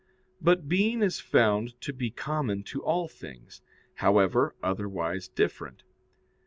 [0.41, 3.61] But being is found to be common to all things,
[3.97, 5.83] however otherwise different.